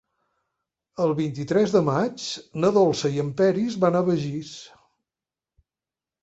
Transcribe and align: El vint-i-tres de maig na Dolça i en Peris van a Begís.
El 1.03 1.11
vint-i-tres 1.19 1.75
de 1.75 1.81
maig 1.89 2.25
na 2.63 2.71
Dolça 2.79 3.13
i 3.17 3.21
en 3.25 3.29
Peris 3.43 3.77
van 3.85 3.99
a 4.01 4.03
Begís. 4.09 4.57